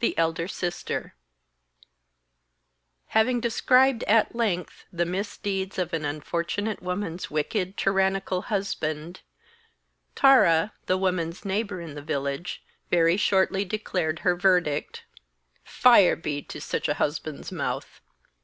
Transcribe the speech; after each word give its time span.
THE 0.00 0.18
ELDER 0.18 0.48
SISTER 0.48 1.14
I 1.14 1.88
Having 3.10 3.38
described 3.38 4.02
at 4.08 4.34
length 4.34 4.84
the 4.92 5.06
misdeeds 5.06 5.78
of 5.78 5.92
an 5.92 6.04
unfortunate 6.04 6.82
woman's 6.82 7.30
wicked, 7.30 7.76
tyrannical 7.76 8.42
husband, 8.50 9.20
Tara, 10.16 10.72
the 10.86 10.98
woman's 10.98 11.44
neighbour 11.44 11.80
in 11.80 11.94
the 11.94 12.02
village, 12.02 12.64
very 12.90 13.16
shortly 13.16 13.64
declared 13.64 14.18
her 14.26 14.34
verdict: 14.34 15.04
'Fire 15.62 16.16
be 16.16 16.42
to 16.42 16.60
such 16.60 16.88
a 16.88 16.94
husband's 16.94 17.52
mouth.' 17.52 18.00